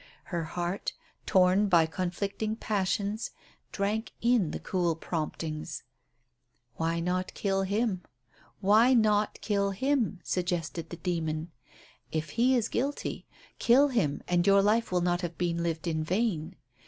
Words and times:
Her 0.33 0.45
heart, 0.45 0.93
torn 1.27 1.69
by 1.69 1.85
conflicting 1.85 2.55
passions, 2.55 3.29
drank 3.71 4.13
in 4.19 4.49
the 4.49 4.57
cruel 4.57 4.95
promptings. 4.95 5.83
"Why 6.77 6.99
not 6.99 7.35
kill 7.35 7.61
him? 7.61 8.01
Why 8.61 8.95
not 8.95 9.39
kill 9.41 9.69
him?" 9.69 10.19
suggested 10.23 10.89
the 10.89 10.97
demon. 10.97 11.51
"If 12.11 12.31
he 12.31 12.55
is 12.55 12.67
guilty, 12.67 13.27
kill 13.59 13.89
him, 13.89 14.23
and 14.27 14.47
your 14.47 14.63
life 14.63 14.91
will 14.91 15.01
not 15.01 15.21
have 15.21 15.37
been 15.37 15.61
lived 15.61 15.85
in 15.85 16.03
vain. 16.03 16.55